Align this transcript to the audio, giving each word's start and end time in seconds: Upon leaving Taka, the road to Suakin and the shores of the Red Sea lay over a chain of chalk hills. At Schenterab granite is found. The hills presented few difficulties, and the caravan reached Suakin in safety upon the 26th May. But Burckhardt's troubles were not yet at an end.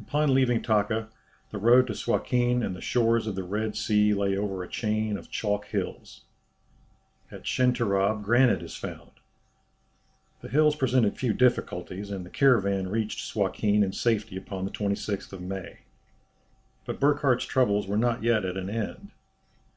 Upon 0.00 0.34
leaving 0.34 0.60
Taka, 0.60 1.08
the 1.52 1.58
road 1.58 1.86
to 1.86 1.92
Suakin 1.94 2.64
and 2.64 2.74
the 2.74 2.80
shores 2.80 3.28
of 3.28 3.36
the 3.36 3.44
Red 3.44 3.76
Sea 3.76 4.12
lay 4.12 4.36
over 4.36 4.60
a 4.64 4.68
chain 4.68 5.16
of 5.16 5.30
chalk 5.30 5.66
hills. 5.66 6.22
At 7.30 7.46
Schenterab 7.46 8.24
granite 8.24 8.60
is 8.64 8.74
found. 8.74 9.12
The 10.40 10.48
hills 10.48 10.74
presented 10.74 11.16
few 11.16 11.32
difficulties, 11.32 12.10
and 12.10 12.26
the 12.26 12.28
caravan 12.28 12.88
reached 12.88 13.20
Suakin 13.20 13.84
in 13.84 13.92
safety 13.92 14.36
upon 14.36 14.64
the 14.64 14.72
26th 14.72 15.38
May. 15.38 15.78
But 16.84 16.98
Burckhardt's 16.98 17.46
troubles 17.46 17.86
were 17.86 17.96
not 17.96 18.24
yet 18.24 18.44
at 18.44 18.56
an 18.56 18.68
end. 18.68 19.12